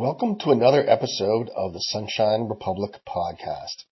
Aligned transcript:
Welcome 0.00 0.38
to 0.38 0.50
another 0.50 0.82
episode 0.88 1.50
of 1.54 1.74
the 1.74 1.78
Sunshine 1.78 2.48
Republic 2.48 3.02
podcast. 3.06 3.84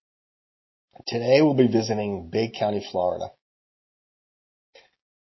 Today 1.05 1.39
we'll 1.43 1.53
be 1.53 1.67
visiting 1.67 2.31
Bay 2.31 2.49
County, 2.49 2.83
Florida. 2.91 3.25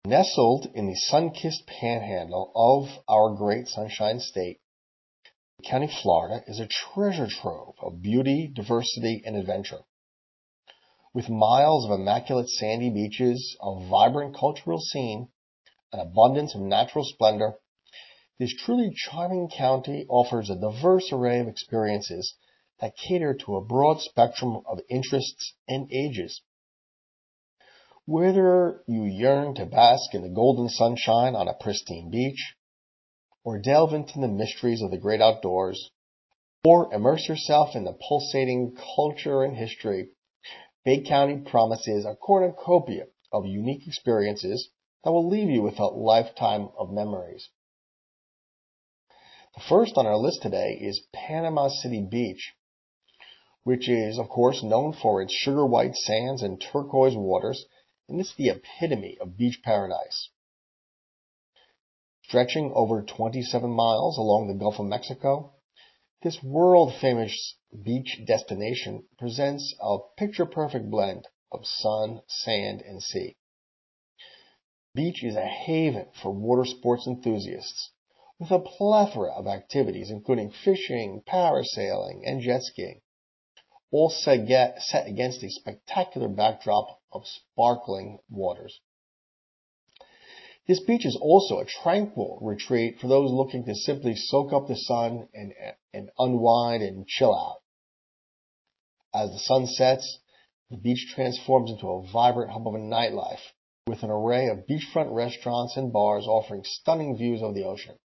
Nestled 0.05 0.67
in 0.73 0.87
the 0.87 0.95
sun-kissed 0.95 1.67
panhandle 1.67 2.53
of 2.55 3.03
our 3.09 3.35
great 3.35 3.67
Sunshine 3.67 4.21
State, 4.21 4.61
Bay 5.57 5.69
County, 5.69 5.89
Florida 6.01 6.45
is 6.47 6.61
a 6.61 6.69
treasure 6.93 7.27
trove 7.27 7.75
of 7.81 8.01
beauty, 8.01 8.49
diversity, 8.55 9.21
and 9.25 9.35
adventure. 9.35 9.81
With 11.13 11.27
miles 11.27 11.83
of 11.83 11.99
immaculate 11.99 12.47
sandy 12.47 12.89
beaches, 12.89 13.57
a 13.61 13.85
vibrant 13.89 14.33
cultural 14.33 14.79
scene, 14.79 15.27
an 15.91 15.99
abundance 15.99 16.55
of 16.55 16.61
natural 16.61 17.03
splendor, 17.03 17.55
this 18.39 18.55
truly 18.55 18.89
charming 18.95 19.49
county 19.49 20.05
offers 20.07 20.49
a 20.49 20.55
diverse 20.55 21.11
array 21.11 21.39
of 21.39 21.47
experiences 21.47 22.35
that 22.79 22.95
cater 22.95 23.33
to 23.33 23.57
a 23.57 23.65
broad 23.65 23.99
spectrum 23.99 24.61
of 24.65 24.79
interests 24.89 25.53
and 25.67 25.91
ages. 25.91 26.41
Whether 28.05 28.81
you 28.87 29.03
yearn 29.03 29.55
to 29.55 29.65
bask 29.65 30.15
in 30.15 30.21
the 30.21 30.29
golden 30.29 30.69
sunshine 30.69 31.35
on 31.35 31.49
a 31.49 31.53
pristine 31.53 32.09
beach, 32.09 32.55
or 33.43 33.59
delve 33.59 33.93
into 33.93 34.19
the 34.19 34.27
mysteries 34.29 34.81
of 34.81 34.89
the 34.89 34.97
great 34.97 35.21
outdoors, 35.21 35.91
or 36.63 36.93
immerse 36.93 37.27
yourself 37.27 37.75
in 37.75 37.83
the 37.83 37.97
pulsating 38.07 38.75
culture 38.95 39.43
and 39.43 39.57
history, 39.57 40.09
Bay 40.85 41.01
County 41.01 41.37
promises 41.37 42.05
a 42.05 42.15
cornucopia 42.15 43.07
of 43.33 43.45
unique 43.45 43.85
experiences 43.85 44.69
that 45.03 45.11
will 45.11 45.27
leave 45.27 45.49
you 45.49 45.61
with 45.61 45.77
a 45.77 45.85
lifetime 45.85 46.69
of 46.77 46.89
memories. 46.89 47.49
First 49.67 49.97
on 49.97 50.05
our 50.05 50.15
list 50.15 50.41
today 50.41 50.77
is 50.79 51.07
Panama 51.11 51.67
City 51.67 52.01
Beach, 52.01 52.53
which 53.63 53.89
is, 53.89 54.17
of 54.17 54.29
course, 54.29 54.63
known 54.63 54.93
for 54.93 55.21
its 55.21 55.33
sugar 55.33 55.65
white 55.65 55.95
sands 55.95 56.41
and 56.41 56.61
turquoise 56.61 57.17
waters, 57.17 57.65
and 58.07 58.21
it's 58.21 58.33
the 58.35 58.49
epitome 58.49 59.17
of 59.19 59.37
beach 59.37 59.61
paradise. 59.61 60.29
Stretching 62.23 62.71
over 62.73 63.01
27 63.01 63.69
miles 63.69 64.17
along 64.17 64.47
the 64.47 64.53
Gulf 64.53 64.79
of 64.79 64.85
Mexico, 64.85 65.55
this 66.21 66.41
world 66.41 66.93
famous 66.93 67.55
beach 67.83 68.21
destination 68.25 69.07
presents 69.17 69.75
a 69.81 69.97
picture 70.15 70.45
perfect 70.45 70.89
blend 70.89 71.27
of 71.51 71.65
sun, 71.65 72.21
sand, 72.27 72.81
and 72.81 73.03
sea. 73.03 73.35
Beach 74.95 75.21
is 75.21 75.35
a 75.35 75.45
haven 75.45 76.07
for 76.21 76.31
water 76.31 76.63
sports 76.65 77.05
enthusiasts 77.05 77.91
with 78.39 78.51
a 78.51 78.59
plethora 78.59 79.31
of 79.31 79.47
activities 79.47 80.09
including 80.09 80.49
fishing, 80.63 81.21
parasailing, 81.27 82.21
and 82.25 82.41
jet 82.41 82.63
skiing, 82.63 83.01
all 83.91 84.09
set 84.09 85.07
against 85.07 85.43
a 85.43 85.49
spectacular 85.49 86.29
backdrop 86.29 87.01
of 87.11 87.27
sparkling 87.27 88.19
waters. 88.29 88.79
This 90.67 90.79
beach 90.79 91.05
is 91.05 91.17
also 91.19 91.59
a 91.59 91.65
tranquil 91.65 92.37
retreat 92.41 92.99
for 92.99 93.07
those 93.07 93.31
looking 93.31 93.65
to 93.65 93.73
simply 93.73 94.15
soak 94.15 94.53
up 94.53 94.67
the 94.67 94.75
sun 94.75 95.27
and, 95.33 95.51
and 95.93 96.11
unwind 96.19 96.83
and 96.83 97.07
chill 97.07 97.33
out. 97.33 97.61
As 99.13 99.31
the 99.31 99.39
sun 99.39 99.65
sets, 99.65 100.19
the 100.69 100.77
beach 100.77 101.11
transforms 101.15 101.71
into 101.71 101.87
a 101.87 102.07
vibrant 102.11 102.51
hub 102.51 102.67
of 102.67 102.75
nightlife 102.75 103.41
with 103.87 104.03
an 104.03 104.11
array 104.11 104.47
of 104.47 104.67
beachfront 104.67 105.11
restaurants 105.11 105.75
and 105.75 105.91
bars 105.91 106.27
offering 106.27 106.61
stunning 106.63 107.17
views 107.17 107.41
of 107.41 107.55
the 107.55 107.63
ocean. 107.63 107.97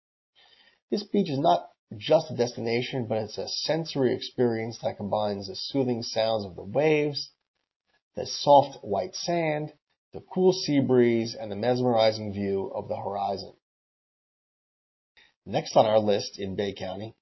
This 0.93 1.05
beach 1.05 1.31
is 1.31 1.39
not 1.39 1.71
just 1.97 2.31
a 2.31 2.37
destination, 2.37 3.07
but 3.07 3.17
it's 3.17 3.39
a 3.39 3.49
sensory 3.49 4.15
experience 4.15 4.79
that 4.83 4.99
combines 4.99 5.49
the 5.49 5.57
soothing 5.57 6.03
sounds 6.03 6.45
of 6.45 6.55
the 6.55 6.63
waves, 6.63 7.31
the 8.15 8.27
soft 8.27 8.85
white 8.85 9.15
sand, 9.15 9.73
the 10.13 10.21
cool 10.21 10.53
sea 10.53 10.81
breeze, 10.81 11.35
and 11.35 11.51
the 11.51 11.57
mesmerizing 11.57 12.35
view 12.35 12.71
of 12.75 12.89
the 12.89 12.97
horizon. 12.97 13.55
Next 15.47 15.79
on 15.79 15.87
our 15.87 15.99
list 15.99 16.39
in 16.39 16.57
Bay 16.57 16.75
County 16.75 17.17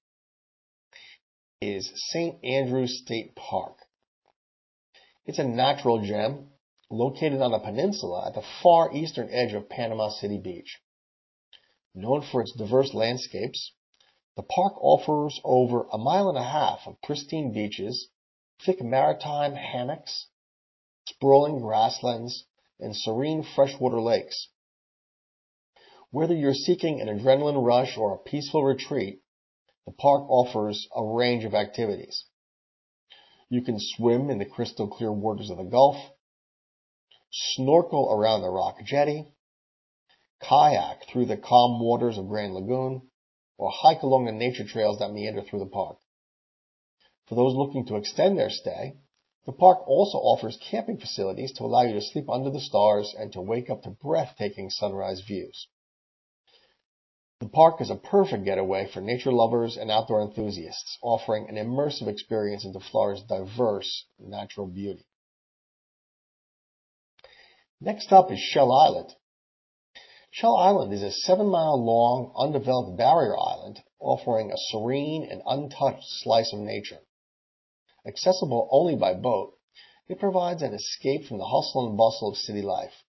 is 1.60 1.92
St. 1.94 2.44
Andrews 2.44 2.98
State 2.98 3.36
Park. 3.36 3.76
It's 5.26 5.38
a 5.38 5.44
natural 5.44 6.04
gem 6.04 6.48
located 6.90 7.40
on 7.40 7.54
a 7.54 7.60
peninsula 7.60 8.26
at 8.26 8.34
the 8.34 8.42
far 8.64 8.92
eastern 8.92 9.28
edge 9.30 9.52
of 9.52 9.68
Panama 9.68 10.08
City 10.08 10.40
Beach. 10.42 10.80
Known 11.94 12.22
for 12.22 12.40
its 12.40 12.52
diverse 12.52 12.94
landscapes, 12.94 13.72
the 14.36 14.42
park 14.42 14.74
offers 14.80 15.40
over 15.42 15.88
a 15.92 15.98
mile 15.98 16.28
and 16.28 16.38
a 16.38 16.42
half 16.42 16.86
of 16.86 17.00
pristine 17.02 17.52
beaches, 17.52 18.08
thick 18.64 18.80
maritime 18.80 19.54
hammocks, 19.54 20.28
sprawling 21.08 21.58
grasslands, 21.60 22.44
and 22.78 22.96
serene 22.96 23.42
freshwater 23.42 24.00
lakes. 24.00 24.48
Whether 26.10 26.34
you're 26.34 26.54
seeking 26.54 27.00
an 27.00 27.08
adrenaline 27.08 27.64
rush 27.64 27.96
or 27.96 28.14
a 28.14 28.18
peaceful 28.18 28.64
retreat, 28.64 29.22
the 29.84 29.92
park 29.92 30.28
offers 30.28 30.88
a 30.94 31.04
range 31.04 31.44
of 31.44 31.54
activities. 31.54 32.24
You 33.48 33.62
can 33.62 33.78
swim 33.78 34.30
in 34.30 34.38
the 34.38 34.44
crystal 34.44 34.86
clear 34.86 35.12
waters 35.12 35.50
of 35.50 35.56
the 35.56 35.64
Gulf, 35.64 35.96
snorkel 37.30 38.12
around 38.12 38.42
the 38.42 38.50
rock 38.50 38.80
jetty, 38.84 39.26
kayak 40.40 41.06
through 41.06 41.26
the 41.26 41.36
calm 41.36 41.80
waters 41.80 42.18
of 42.18 42.28
Grand 42.28 42.54
Lagoon, 42.54 43.08
or 43.58 43.70
hike 43.70 44.02
along 44.02 44.24
the 44.24 44.32
nature 44.32 44.64
trails 44.64 44.98
that 44.98 45.12
meander 45.12 45.42
through 45.42 45.58
the 45.58 45.66
park. 45.66 45.98
For 47.26 47.34
those 47.34 47.54
looking 47.54 47.86
to 47.86 47.96
extend 47.96 48.38
their 48.38 48.50
stay, 48.50 48.96
the 49.46 49.52
park 49.52 49.86
also 49.86 50.18
offers 50.18 50.58
camping 50.70 50.98
facilities 50.98 51.52
to 51.52 51.64
allow 51.64 51.82
you 51.82 51.94
to 51.94 52.00
sleep 52.00 52.28
under 52.28 52.50
the 52.50 52.60
stars 52.60 53.14
and 53.18 53.32
to 53.32 53.40
wake 53.40 53.70
up 53.70 53.82
to 53.82 53.90
breathtaking 53.90 54.70
sunrise 54.70 55.20
views. 55.20 55.68
The 57.40 57.48
park 57.48 57.80
is 57.80 57.88
a 57.88 57.96
perfect 57.96 58.44
getaway 58.44 58.86
for 58.86 59.00
nature 59.00 59.32
lovers 59.32 59.78
and 59.78 59.90
outdoor 59.90 60.20
enthusiasts, 60.20 60.98
offering 61.00 61.48
an 61.48 61.56
immersive 61.56 62.06
experience 62.06 62.66
into 62.66 62.80
Florida's 62.80 63.24
diverse 63.24 64.04
natural 64.18 64.66
beauty. 64.66 65.06
Next 67.80 68.12
up 68.12 68.30
is 68.30 68.38
Shell 68.38 68.70
Island, 68.70 69.14
Shell 70.32 70.54
Island 70.54 70.92
is 70.92 71.02
a 71.02 71.10
seven-mile-long, 71.10 72.32
undeveloped 72.36 72.96
barrier 72.96 73.36
island 73.36 73.82
offering 73.98 74.52
a 74.52 74.56
serene 74.56 75.24
and 75.28 75.42
untouched 75.44 76.04
slice 76.04 76.52
of 76.52 76.60
nature. 76.60 77.00
Accessible 78.06 78.68
only 78.70 78.94
by 78.94 79.14
boat, 79.14 79.58
it 80.06 80.20
provides 80.20 80.62
an 80.62 80.72
escape 80.72 81.24
from 81.24 81.38
the 81.38 81.48
hustle 81.48 81.88
and 81.88 81.96
bustle 81.98 82.28
of 82.28 82.36
city 82.36 82.62
life. 82.62 83.04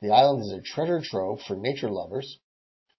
The 0.00 0.10
island 0.10 0.42
is 0.42 0.50
a 0.50 0.60
treasure 0.60 1.00
trove 1.00 1.42
for 1.42 1.54
nature 1.54 1.90
lovers, 1.90 2.40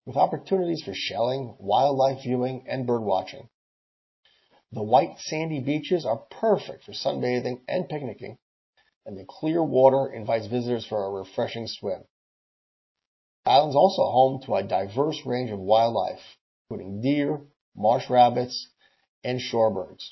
with 0.06 0.16
opportunities 0.16 0.84
for 0.84 0.94
shelling, 0.94 1.58
wildlife 1.60 2.24
viewing, 2.24 2.66
and 2.66 2.88
bird 2.88 3.02
watching. 3.02 3.50
The 4.72 4.84
white 4.84 5.20
sandy 5.20 5.60
beaches 5.60 6.06
are 6.06 6.26
perfect 6.32 6.86
for 6.86 6.94
sunbathing 6.94 7.62
and 7.68 7.90
picnicking, 7.90 8.38
and 9.06 9.18
the 9.18 9.26
clear 9.28 9.62
water 9.62 10.12
invites 10.14 10.48
visitors 10.48 10.86
for 10.86 11.04
a 11.04 11.12
refreshing 11.12 11.68
swim. 11.68 12.06
Island 13.48 13.72
is 13.72 13.76
also 13.76 14.04
home 14.04 14.42
to 14.44 14.56
a 14.56 14.64
diverse 14.64 15.26
range 15.26 15.52
of 15.52 15.60
wildlife, 15.60 16.38
including 16.70 17.02
deer, 17.02 17.48
marsh 17.76 18.10
rabbits, 18.10 18.68
and 19.24 19.40
shorebirds. 19.40 20.12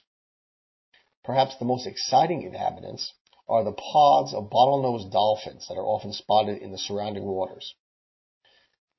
Perhaps 1.23 1.57
the 1.57 1.65
most 1.65 1.85
exciting 1.85 2.43
inhabitants 2.43 3.13
are 3.47 3.63
the 3.63 3.73
pods 3.73 4.33
of 4.33 4.49
bottlenose 4.49 5.11
dolphins 5.11 5.67
that 5.67 5.77
are 5.77 5.85
often 5.85 6.13
spotted 6.13 6.61
in 6.61 6.71
the 6.71 6.77
surrounding 6.77 7.25
waters. 7.25 7.75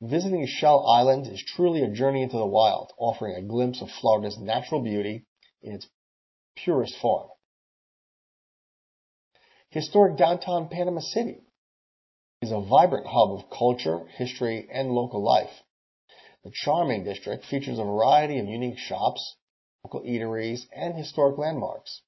Visiting 0.00 0.46
Shell 0.46 0.86
Island 0.86 1.26
is 1.26 1.42
truly 1.42 1.82
a 1.82 1.90
journey 1.90 2.22
into 2.22 2.36
the 2.36 2.46
wild, 2.46 2.92
offering 2.98 3.34
a 3.34 3.42
glimpse 3.42 3.80
of 3.80 3.90
Florida's 3.90 4.38
natural 4.38 4.82
beauty 4.82 5.24
in 5.62 5.74
its 5.74 5.88
purest 6.54 6.96
form. 6.98 7.30
Historic 9.70 10.16
downtown 10.16 10.68
Panama 10.68 11.00
City 11.00 11.45
is 12.46 12.52
a 12.52 12.60
vibrant 12.60 13.08
hub 13.08 13.32
of 13.32 13.50
culture, 13.50 14.06
history, 14.06 14.68
and 14.70 14.92
local 14.92 15.20
life. 15.20 15.64
The 16.44 16.52
charming 16.52 17.02
district 17.02 17.44
features 17.44 17.80
a 17.80 17.84
variety 17.84 18.38
of 18.38 18.46
unique 18.46 18.78
shops, 18.78 19.34
local 19.82 20.02
eateries, 20.02 20.60
and 20.72 20.94
historic 20.94 21.38
landmarks. 21.38 22.02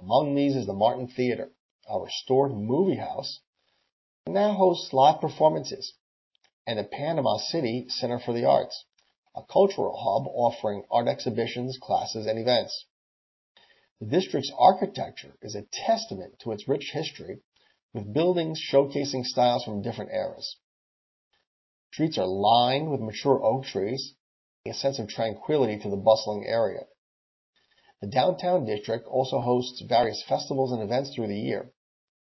Among 0.00 0.34
these 0.34 0.56
is 0.56 0.66
the 0.66 0.72
Martin 0.72 1.06
Theater, 1.06 1.52
a 1.88 2.00
restored 2.00 2.50
movie 2.50 2.96
house 2.96 3.38
that 4.24 4.32
now 4.32 4.54
hosts 4.54 4.92
live 4.92 5.20
performances, 5.20 5.94
and 6.66 6.80
the 6.80 6.84
Panama 6.84 7.36
City 7.36 7.86
Center 7.88 8.18
for 8.18 8.32
the 8.32 8.44
Arts, 8.44 8.84
a 9.36 9.44
cultural 9.44 9.96
hub 9.96 10.26
offering 10.34 10.82
art 10.90 11.06
exhibitions, 11.06 11.78
classes, 11.78 12.26
and 12.26 12.36
events. 12.36 12.86
The 14.00 14.06
district's 14.06 14.50
architecture 14.58 15.38
is 15.40 15.54
a 15.54 15.62
testament 15.70 16.40
to 16.40 16.50
its 16.50 16.66
rich 16.66 16.90
history 16.92 17.42
with 17.96 18.12
buildings 18.12 18.60
showcasing 18.60 19.24
styles 19.24 19.64
from 19.64 19.80
different 19.80 20.10
eras. 20.12 20.56
Streets 21.94 22.18
are 22.18 22.26
lined 22.26 22.90
with 22.90 23.00
mature 23.00 23.42
oak 23.42 23.64
trees, 23.64 24.12
a 24.66 24.74
sense 24.74 24.98
of 24.98 25.08
tranquility 25.08 25.78
to 25.78 25.88
the 25.88 25.96
bustling 25.96 26.44
area. 26.46 26.82
The 28.02 28.08
downtown 28.08 28.66
district 28.66 29.06
also 29.06 29.40
hosts 29.40 29.82
various 29.88 30.22
festivals 30.28 30.72
and 30.72 30.82
events 30.82 31.14
through 31.14 31.28
the 31.28 31.38
year, 31.38 31.72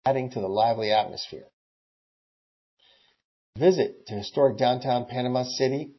adding 0.06 0.30
to 0.30 0.40
the 0.40 0.48
lively 0.48 0.92
atmosphere. 0.92 1.48
Visit 3.58 4.06
to 4.06 4.14
historic 4.14 4.56
downtown 4.56 5.04
Panama 5.04 5.42
City 5.42 5.92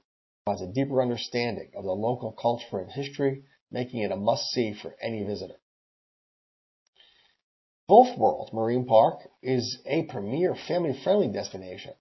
provides 0.43 0.63
a 0.63 0.73
deeper 0.73 1.03
understanding 1.03 1.69
of 1.75 1.83
the 1.83 1.91
local 1.91 2.31
culture 2.31 2.79
and 2.79 2.91
history, 2.91 3.43
making 3.69 4.01
it 4.01 4.11
a 4.11 4.15
must-see 4.15 4.73
for 4.73 4.95
any 4.99 5.23
visitor. 5.23 5.60
Gulf 7.91 8.17
World 8.17 8.51
Marine 8.53 8.85
Park 8.85 9.19
is 9.43 9.79
a 9.85 10.03
premier 10.03 10.55
family-friendly 10.55 11.27
destination. 11.27 11.93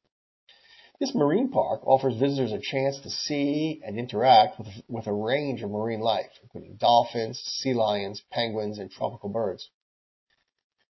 This 1.01 1.17
marine 1.17 1.51
park 1.51 1.85
offers 1.85 2.15
visitors 2.17 2.53
a 2.53 2.61
chance 2.61 3.01
to 3.01 3.11
see 3.11 3.83
and 3.85 3.99
interact 3.99 4.57
with, 4.61 4.69
with 4.89 5.09
a 5.09 5.13
range 5.13 5.65
of 5.65 5.71
marine 5.73 5.99
life, 5.99 6.31
including 6.45 6.77
dolphins, 6.77 7.41
sea 7.41 7.75
lions, 7.75 8.23
penguins, 8.31 8.79
and 8.79 8.89
tropical 8.89 9.31
birds. 9.31 9.69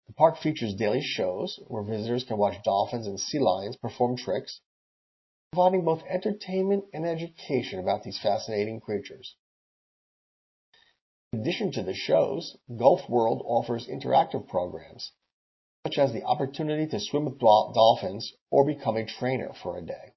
The 0.08 0.14
park 0.16 0.38
features 0.38 0.76
daily 0.76 1.02
shows 1.02 1.62
where 1.70 1.82
visitors 1.82 2.26
can 2.26 2.38
watch 2.38 2.62
dolphins 2.66 3.08
and 3.08 3.18
sea 3.18 3.40
lions 3.40 3.78
perform 3.78 4.18
tricks, 4.18 4.60
providing 5.54 5.86
both 5.86 6.04
entertainment 6.10 6.84
and 6.94 7.06
education 7.06 7.80
about 7.80 8.04
these 8.04 8.20
fascinating 8.20 8.82
creatures. 8.82 9.38
In 11.32 11.42
addition 11.42 11.72
to 11.74 11.84
the 11.84 11.94
shows, 11.94 12.58
Gulf 12.76 13.08
World 13.08 13.44
offers 13.46 13.88
interactive 13.88 14.48
programs, 14.48 15.12
such 15.86 16.00
as 16.00 16.12
the 16.12 16.24
opportunity 16.24 16.88
to 16.88 17.00
swim 17.00 17.26
with 17.26 17.38
dolphins 17.38 18.34
or 18.50 18.66
become 18.66 18.98
a 18.98 19.06
trainer 19.06 19.54
for 19.54 19.78
a 19.78 19.86
day. 19.86 20.16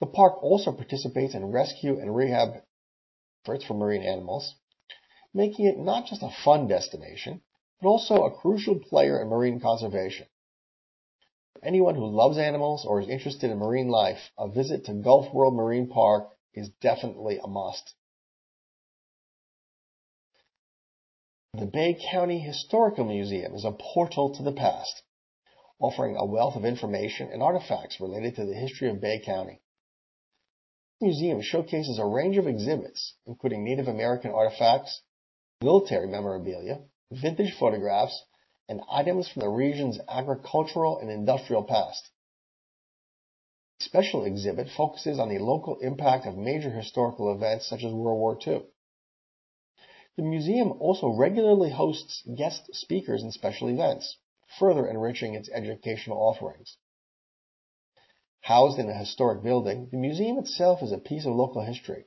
The 0.00 0.06
park 0.06 0.42
also 0.42 0.72
participates 0.72 1.34
in 1.34 1.52
rescue 1.52 1.98
and 2.00 2.16
rehab 2.16 2.62
efforts 3.44 3.64
for 3.64 3.74
marine 3.74 4.02
animals, 4.02 4.54
making 5.34 5.66
it 5.66 5.78
not 5.78 6.06
just 6.06 6.22
a 6.22 6.30
fun 6.30 6.68
destination, 6.68 7.42
but 7.82 7.88
also 7.90 8.24
a 8.24 8.34
crucial 8.34 8.78
player 8.78 9.20
in 9.20 9.28
marine 9.28 9.60
conservation. 9.60 10.26
For 11.52 11.64
anyone 11.66 11.96
who 11.96 12.06
loves 12.06 12.38
animals 12.38 12.86
or 12.86 13.02
is 13.02 13.08
interested 13.08 13.50
in 13.50 13.58
marine 13.58 13.88
life, 13.88 14.32
a 14.38 14.48
visit 14.48 14.86
to 14.86 14.94
Gulf 14.94 15.34
World 15.34 15.54
Marine 15.54 15.88
Park 15.88 16.34
is 16.54 16.70
definitely 16.80 17.38
a 17.38 17.46
must. 17.46 17.94
The 21.58 21.64
Bay 21.64 21.94
County 21.94 22.38
Historical 22.38 23.06
Museum 23.06 23.54
is 23.54 23.64
a 23.64 23.72
portal 23.72 24.34
to 24.34 24.42
the 24.42 24.52
past, 24.52 25.02
offering 25.78 26.14
a 26.14 26.26
wealth 26.26 26.54
of 26.54 26.66
information 26.66 27.32
and 27.32 27.42
artifacts 27.42 27.98
related 27.98 28.36
to 28.36 28.44
the 28.44 28.52
history 28.52 28.90
of 28.90 29.00
Bay 29.00 29.20
County. 29.20 29.62
The 31.00 31.06
museum 31.06 31.40
showcases 31.40 31.98
a 31.98 32.04
range 32.04 32.36
of 32.36 32.46
exhibits, 32.46 33.14
including 33.24 33.64
Native 33.64 33.88
American 33.88 34.32
artifacts, 34.32 35.00
military 35.62 36.06
memorabilia, 36.06 36.82
vintage 37.10 37.56
photographs, 37.58 38.22
and 38.68 38.82
items 38.90 39.26
from 39.26 39.40
the 39.40 39.48
region's 39.48 39.98
agricultural 40.08 40.98
and 40.98 41.10
industrial 41.10 41.64
past. 41.64 42.10
A 43.80 43.84
special 43.84 44.26
exhibit 44.26 44.68
focuses 44.68 45.18
on 45.18 45.30
the 45.30 45.38
local 45.38 45.78
impact 45.78 46.26
of 46.26 46.36
major 46.36 46.70
historical 46.70 47.32
events 47.32 47.66
such 47.66 47.82
as 47.82 47.94
World 47.94 48.18
War 48.18 48.38
II. 48.46 48.62
The 50.16 50.22
museum 50.22 50.72
also 50.80 51.08
regularly 51.08 51.70
hosts 51.70 52.22
guest 52.34 52.74
speakers 52.74 53.22
and 53.22 53.32
special 53.32 53.68
events, 53.68 54.16
further 54.58 54.86
enriching 54.86 55.34
its 55.34 55.50
educational 55.50 56.16
offerings. 56.16 56.78
Housed 58.40 58.78
in 58.78 58.88
a 58.88 58.94
historic 58.94 59.42
building, 59.42 59.88
the 59.90 59.98
museum 59.98 60.38
itself 60.38 60.82
is 60.82 60.92
a 60.92 60.98
piece 60.98 61.26
of 61.26 61.34
local 61.34 61.62
history. 61.62 62.06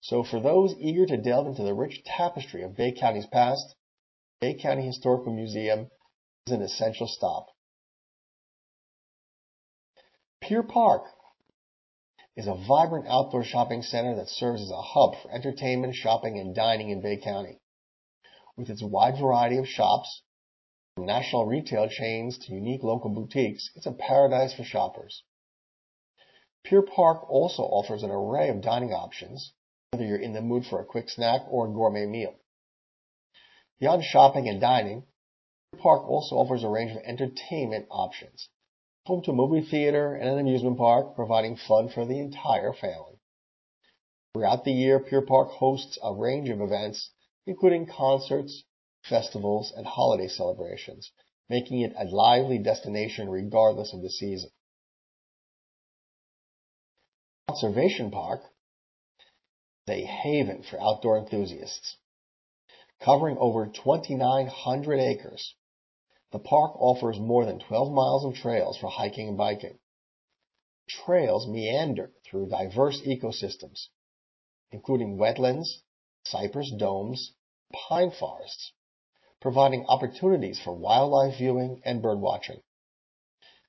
So 0.00 0.24
for 0.24 0.40
those 0.40 0.74
eager 0.78 1.06
to 1.06 1.16
delve 1.16 1.46
into 1.46 1.62
the 1.62 1.74
rich 1.74 2.02
tapestry 2.04 2.62
of 2.62 2.76
Bay 2.76 2.92
County's 2.92 3.26
past, 3.26 3.76
Bay 4.40 4.54
County 4.54 4.86
Historical 4.86 5.32
Museum 5.32 5.90
is 6.46 6.52
an 6.52 6.62
essential 6.62 7.06
stop. 7.06 7.46
Pier 10.40 10.62
Park 10.62 11.04
is 12.36 12.46
a 12.46 12.54
vibrant 12.54 13.06
outdoor 13.08 13.42
shopping 13.42 13.82
center 13.82 14.14
that 14.16 14.28
serves 14.28 14.60
as 14.60 14.70
a 14.70 14.82
hub 14.82 15.14
for 15.22 15.30
entertainment, 15.30 15.94
shopping, 15.94 16.38
and 16.38 16.54
dining 16.54 16.90
in 16.90 17.00
Bay 17.00 17.16
County. 17.16 17.58
With 18.56 18.68
its 18.68 18.82
wide 18.82 19.18
variety 19.18 19.56
of 19.56 19.66
shops, 19.66 20.22
from 20.94 21.06
national 21.06 21.46
retail 21.46 21.88
chains 21.88 22.38
to 22.38 22.52
unique 22.52 22.82
local 22.82 23.10
boutiques, 23.10 23.70
it's 23.74 23.86
a 23.86 23.92
paradise 23.92 24.54
for 24.54 24.64
shoppers. 24.64 25.22
Pier 26.64 26.82
Park 26.82 27.30
also 27.30 27.62
offers 27.62 28.02
an 28.02 28.10
array 28.10 28.48
of 28.48 28.60
dining 28.60 28.92
options, 28.92 29.52
whether 29.90 30.04
you're 30.04 30.18
in 30.18 30.32
the 30.32 30.42
mood 30.42 30.66
for 30.66 30.80
a 30.80 30.84
quick 30.84 31.08
snack 31.08 31.42
or 31.48 31.66
a 31.66 31.72
gourmet 31.72 32.06
meal. 32.06 32.34
Beyond 33.78 34.04
shopping 34.04 34.48
and 34.48 34.60
dining, 34.60 35.04
Pier 35.72 35.80
Park 35.80 36.08
also 36.08 36.36
offers 36.36 36.64
a 36.64 36.68
range 36.68 36.92
of 36.92 37.02
entertainment 37.04 37.86
options, 37.90 38.48
home 39.06 39.22
to 39.22 39.30
a 39.30 39.34
movie 39.34 39.64
theater 39.64 40.14
and 40.14 40.28
an 40.28 40.38
amusement 40.40 40.76
park, 40.76 41.14
providing 41.14 41.56
fun 41.56 41.88
for 41.88 42.04
the 42.04 42.18
entire 42.18 42.72
family. 42.72 43.20
Throughout 44.34 44.64
the 44.64 44.72
year, 44.72 44.98
Pier 44.98 45.22
Park 45.22 45.48
hosts 45.48 45.96
a 46.02 46.12
range 46.12 46.48
of 46.48 46.60
events, 46.60 47.10
including 47.46 47.86
concerts, 47.86 48.64
festivals, 49.08 49.72
and 49.76 49.86
holiday 49.86 50.26
celebrations, 50.26 51.12
making 51.48 51.80
it 51.80 51.94
a 51.96 52.04
lively 52.04 52.58
destination 52.58 53.30
regardless 53.30 53.94
of 53.94 54.02
the 54.02 54.10
season. 54.10 54.50
Conservation 57.48 58.10
Park 58.10 58.42
is 59.86 59.94
a 59.94 60.04
haven 60.04 60.64
for 60.64 60.80
outdoor 60.80 61.18
enthusiasts. 61.18 61.96
Covering 63.00 63.38
over 63.38 63.66
2,900 63.66 64.98
acres, 64.98 65.54
the 66.32 66.38
park 66.38 66.72
offers 66.76 67.18
more 67.18 67.44
than 67.44 67.60
12 67.60 67.92
miles 67.92 68.24
of 68.24 68.34
trails 68.34 68.76
for 68.78 68.90
hiking 68.90 69.28
and 69.28 69.36
biking. 69.36 69.78
Trails 70.88 71.46
meander 71.46 72.12
through 72.24 72.48
diverse 72.48 73.00
ecosystems, 73.02 73.88
including 74.70 75.18
wetlands, 75.18 75.82
cypress 76.24 76.72
domes, 76.78 77.32
pine 77.72 78.10
forests, 78.10 78.72
providing 79.40 79.86
opportunities 79.86 80.58
for 80.58 80.74
wildlife 80.74 81.38
viewing 81.38 81.80
and 81.84 82.02
bird 82.02 82.18
watching. 82.18 82.60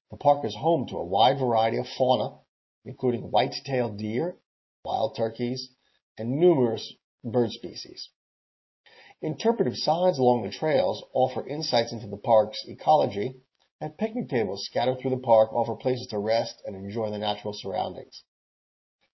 The 0.09 0.17
park 0.17 0.45
is 0.45 0.55
home 0.55 0.87
to 0.87 0.97
a 0.97 1.05
wide 1.05 1.37
variety 1.37 1.77
of 1.77 1.87
fauna, 1.87 2.39
including 2.85 3.29
white-tailed 3.29 3.97
deer, 3.97 4.37
wild 4.83 5.15
turkeys, 5.15 5.69
and 6.17 6.39
numerous 6.39 6.93
bird 7.23 7.51
species. 7.51 8.09
Interpretive 9.21 9.75
signs 9.75 10.19
along 10.19 10.43
the 10.43 10.51
trails 10.51 11.03
offer 11.11 11.47
insights 11.47 11.91
into 11.91 12.07
the 12.07 12.17
park's 12.17 12.63
ecology, 12.67 13.41
and 13.81 13.97
picnic 13.97 14.29
tables 14.29 14.65
scattered 14.65 14.99
through 14.99 15.11
the 15.11 15.17
park 15.17 15.51
offer 15.53 15.75
places 15.75 16.07
to 16.07 16.19
rest 16.19 16.61
and 16.65 16.75
enjoy 16.75 17.09
the 17.09 17.17
natural 17.17 17.53
surroundings. 17.53 18.23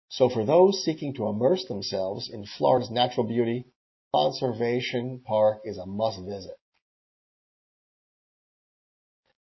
So 0.10 0.30
for 0.30 0.46
those 0.46 0.84
seeking 0.84 1.14
to 1.16 1.28
immerse 1.28 1.66
themselves 1.66 2.30
in 2.30 2.46
Florida's 2.46 2.92
natural 2.92 3.26
beauty, 3.26 3.66
Conservation 4.14 5.22
Park 5.26 5.62
is 5.64 5.78
a 5.78 5.86
must 5.86 6.20
visit. 6.20 6.58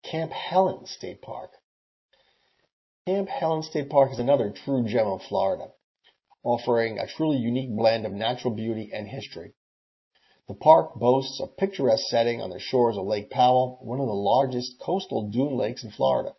Camp 0.02 0.30
Helen 0.30 0.86
State 0.86 1.22
Park. 1.22 1.50
Camp 3.06 3.28
Helen 3.28 3.62
State 3.62 3.88
Park 3.88 4.12
is 4.12 4.18
another 4.18 4.50
true 4.50 4.86
gem 4.86 5.06
of 5.06 5.22
Florida, 5.22 5.72
offering 6.44 6.98
a 6.98 7.06
truly 7.06 7.38
unique 7.38 7.74
blend 7.74 8.04
of 8.04 8.12
natural 8.12 8.54
beauty 8.54 8.90
and 8.92 9.08
history. 9.08 9.54
The 10.48 10.54
park 10.54 10.94
boasts 10.94 11.40
a 11.40 11.46
picturesque 11.46 12.08
setting 12.08 12.40
on 12.40 12.50
the 12.50 12.58
shores 12.58 12.96
of 12.96 13.06
Lake 13.06 13.30
Powell, 13.30 13.78
one 13.82 14.00
of 14.00 14.06
the 14.06 14.14
largest 14.14 14.80
coastal 14.80 15.28
dune 15.28 15.56
lakes 15.56 15.84
in 15.84 15.90
Florida. 15.90 16.34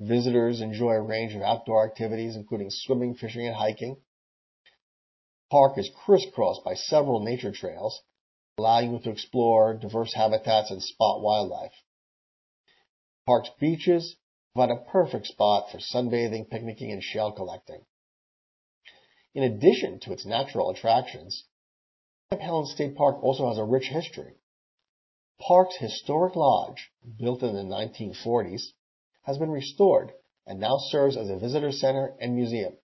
Visitors 0.00 0.60
enjoy 0.60 0.92
a 0.92 1.02
range 1.02 1.34
of 1.34 1.42
outdoor 1.42 1.84
activities, 1.84 2.36
including 2.36 2.70
swimming, 2.70 3.14
fishing, 3.14 3.46
and 3.46 3.56
hiking. 3.56 3.94
The 3.94 5.50
park 5.50 5.78
is 5.78 5.90
crisscrossed 5.90 6.64
by 6.64 6.74
several 6.74 7.20
nature 7.20 7.52
trails, 7.52 8.00
allowing 8.58 8.92
you 8.92 8.98
to 9.00 9.10
explore 9.10 9.74
diverse 9.74 10.14
habitats 10.14 10.70
and 10.70 10.82
spot 10.82 11.20
wildlife. 11.20 11.74
The 12.62 13.26
park's 13.26 13.50
beaches 13.60 14.16
provide 14.54 14.70
a 14.70 14.90
perfect 14.90 15.26
spot 15.26 15.70
for 15.70 15.78
sunbathing, 15.78 16.48
picnicking, 16.50 16.92
and 16.92 17.02
shell 17.02 17.32
collecting. 17.32 17.84
In 19.34 19.42
addition 19.42 20.00
to 20.00 20.12
its 20.12 20.24
natural 20.26 20.70
attractions, 20.70 21.44
Camp 22.30 22.42
Helen 22.42 22.66
State 22.66 22.94
Park 22.94 23.22
also 23.22 23.48
has 23.48 23.56
a 23.56 23.64
rich 23.64 23.88
history. 23.88 24.34
Park's 25.40 25.76
historic 25.76 26.36
lodge, 26.36 26.90
built 27.18 27.42
in 27.42 27.54
the 27.54 27.62
1940s, 27.62 28.72
has 29.22 29.38
been 29.38 29.50
restored 29.50 30.12
and 30.46 30.60
now 30.60 30.76
serves 30.76 31.16
as 31.16 31.30
a 31.30 31.38
visitor 31.38 31.72
center 31.72 32.14
and 32.20 32.36
museum. 32.36 32.76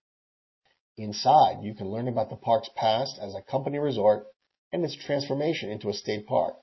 Inside, 0.96 1.62
you 1.62 1.74
can 1.74 1.90
learn 1.90 2.08
about 2.08 2.30
the 2.30 2.36
park's 2.36 2.70
past 2.74 3.18
as 3.18 3.34
a 3.34 3.42
company 3.42 3.76
resort 3.76 4.26
and 4.72 4.82
its 4.82 4.94
transformation 4.94 5.70
into 5.70 5.90
a 5.90 5.92
state 5.94 6.26
park. 6.26 6.56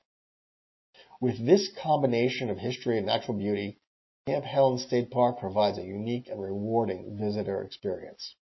With 1.20 1.46
this 1.46 1.70
combination 1.80 2.50
of 2.50 2.58
history 2.58 2.98
and 2.98 3.06
natural 3.06 3.38
beauty, 3.38 3.78
Camp 4.26 4.44
Helen 4.44 4.78
State 4.78 5.12
Park 5.12 5.38
provides 5.38 5.78
a 5.78 5.84
unique 5.84 6.26
and 6.26 6.42
rewarding 6.42 7.16
visitor 7.16 7.62
experience. 7.62 8.34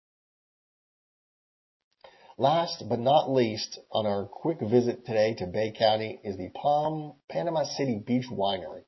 Last 2.40 2.88
but 2.88 3.02
not 3.02 3.30
least, 3.30 3.80
on 3.92 4.06
our 4.06 4.26
quick 4.26 4.62
visit 4.62 5.06
today 5.06 5.34
to 5.40 5.46
Bay 5.46 5.72
County 5.72 6.22
is 6.24 6.38
the 6.38 6.48
Palm 6.48 7.16
Panama 7.28 7.66
City 7.66 8.00
Beach 8.00 8.28
Winery. 8.32 8.86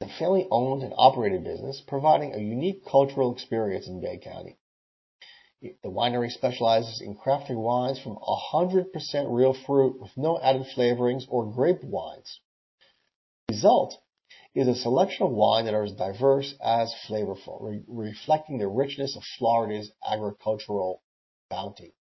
The 0.00 0.08
family 0.08 0.48
owned 0.50 0.82
and 0.82 0.92
operated 0.96 1.44
business 1.44 1.80
providing 1.86 2.34
a 2.34 2.38
unique 2.38 2.84
cultural 2.84 3.32
experience 3.32 3.86
in 3.86 4.00
Bay 4.00 4.18
County. 4.18 4.58
The 5.62 5.88
winery 5.88 6.32
specializes 6.32 7.00
in 7.00 7.16
crafting 7.16 7.62
wines 7.62 8.00
from 8.00 8.16
100% 8.16 9.32
real 9.32 9.54
fruit 9.54 10.00
with 10.00 10.16
no 10.16 10.40
added 10.40 10.66
flavorings 10.74 11.26
or 11.28 11.46
grape 11.52 11.84
wines. 11.84 12.40
The 13.46 13.54
result 13.54 13.96
is 14.56 14.66
a 14.66 14.74
selection 14.74 15.26
of 15.26 15.32
wine 15.32 15.66
that 15.66 15.74
are 15.74 15.84
as 15.84 15.92
diverse 15.92 16.56
as 16.60 16.92
flavorful, 17.08 17.58
re- 17.60 17.84
reflecting 17.86 18.58
the 18.58 18.66
richness 18.66 19.14
of 19.14 19.22
Florida's 19.38 19.92
agricultural 20.04 21.02
bounty. 21.48 21.94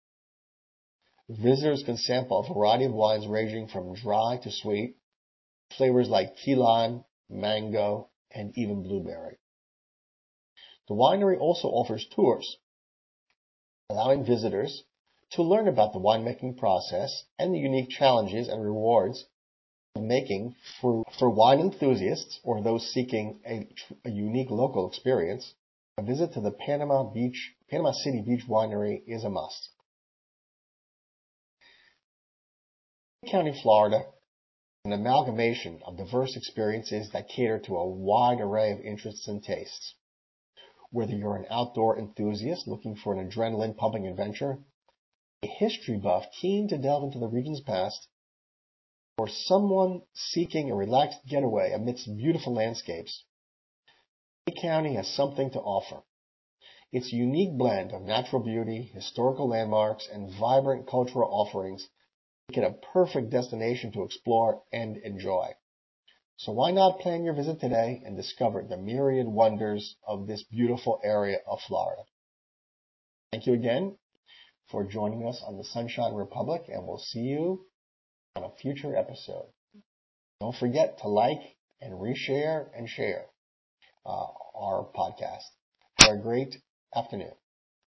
Visitors 1.29 1.83
can 1.83 1.97
sample 1.97 2.39
a 2.39 2.53
variety 2.53 2.85
of 2.85 2.93
wines 2.93 3.27
ranging 3.27 3.67
from 3.67 3.93
dry 3.95 4.37
to 4.43 4.51
sweet, 4.51 4.95
flavors 5.77 6.09
like 6.09 6.35
key 6.35 6.55
lime, 6.55 7.03
mango, 7.29 8.09
and 8.31 8.57
even 8.57 8.83
blueberry. 8.83 9.37
The 10.87 10.95
winery 10.95 11.39
also 11.39 11.69
offers 11.69 12.05
tours 12.13 12.57
allowing 13.89 14.25
visitors 14.25 14.83
to 15.31 15.43
learn 15.43 15.67
about 15.67 15.93
the 15.93 15.99
winemaking 15.99 16.57
process 16.57 17.23
and 17.39 17.53
the 17.53 17.59
unique 17.59 17.89
challenges 17.89 18.47
and 18.47 18.63
rewards 18.63 19.25
of 19.95 20.01
making 20.01 20.55
for, 20.81 21.03
for 21.19 21.29
wine 21.29 21.59
enthusiasts 21.59 22.39
or 22.43 22.61
those 22.61 22.91
seeking 22.91 23.39
a, 23.45 23.67
a 24.05 24.09
unique 24.09 24.49
local 24.49 24.87
experience. 24.87 25.53
A 25.97 26.01
visit 26.01 26.33
to 26.33 26.41
the 26.41 26.51
Panama 26.51 27.03
Beach, 27.03 27.53
Panama 27.73 27.91
City 27.91 28.21
Beach 28.21 28.43
Winery 28.47 29.01
is 29.07 29.23
a 29.23 29.31
must. 29.31 29.69
County, 33.25 33.51
Florida, 33.63 34.05
an 34.85 34.93
amalgamation 34.93 35.81
of 35.83 35.97
diverse 35.97 36.37
experiences 36.37 37.09
that 37.13 37.29
cater 37.29 37.57
to 37.57 37.75
a 37.75 37.89
wide 37.89 38.39
array 38.39 38.73
of 38.73 38.79
interests 38.81 39.27
and 39.27 39.43
tastes. 39.43 39.95
Whether 40.91 41.15
you're 41.15 41.35
an 41.35 41.47
outdoor 41.49 41.97
enthusiast 41.97 42.67
looking 42.67 42.95
for 42.95 43.11
an 43.11 43.27
adrenaline 43.27 43.75
pumping 43.75 44.05
adventure, 44.05 44.59
a 45.41 45.47
history 45.47 45.97
buff 45.97 46.25
keen 46.39 46.67
to 46.67 46.77
delve 46.77 47.05
into 47.05 47.17
the 47.17 47.27
region's 47.27 47.61
past, 47.61 48.07
or 49.17 49.27
someone 49.27 50.03
seeking 50.13 50.69
a 50.69 50.75
relaxed 50.75 51.25
getaway 51.25 51.71
amidst 51.71 52.15
beautiful 52.17 52.53
landscapes, 52.53 53.23
Bay 54.45 54.53
County 54.61 54.93
has 54.93 55.07
something 55.07 55.49
to 55.49 55.59
offer. 55.59 56.03
Its 56.93 57.11
unique 57.11 57.57
blend 57.57 57.91
of 57.91 58.03
natural 58.03 58.39
beauty, 58.39 58.83
historical 58.83 59.47
landmarks, 59.47 60.07
and 60.07 60.29
vibrant 60.29 60.87
cultural 60.87 61.27
offerings 61.27 61.89
make 62.47 62.59
it 62.59 62.63
a 62.63 62.85
perfect 62.93 63.31
destination 63.31 63.91
to 63.91 64.03
explore 64.03 64.61
and 64.71 64.97
enjoy. 64.97 65.51
So 66.37 66.51
why 66.51 66.69
not 66.69 66.99
plan 66.99 67.23
your 67.23 67.33
visit 67.33 67.59
today 67.59 68.03
and 68.05 68.15
discover 68.15 68.61
the 68.61 68.77
myriad 68.77 69.27
wonders 69.27 69.95
of 70.05 70.27
this 70.27 70.43
beautiful 70.43 70.99
area 71.03 71.39
of 71.47 71.61
Florida? 71.61 72.03
Thank 73.31 73.47
you 73.47 73.53
again 73.53 73.97
for 74.69 74.83
joining 74.83 75.27
us 75.27 75.41
on 75.41 75.57
the 75.57 75.63
Sunshine 75.63 76.13
Republic, 76.13 76.65
and 76.67 76.85
we'll 76.85 76.99
see 76.99 77.21
you 77.21 77.65
on 78.35 78.43
a 78.43 78.51
future 78.51 78.95
episode. 78.95 79.51
Don't 80.39 80.55
forget 80.55 80.99
to 80.99 81.07
like 81.07 81.57
and 81.81 81.93
reshare 81.93 82.69
and 82.77 82.87
share 82.87 83.25
uh, 84.05 84.27
our 84.53 84.87
podcast. 84.93 85.49
Have 85.97 86.19
a 86.19 86.21
great 86.21 86.61
afternoon. 86.95 87.33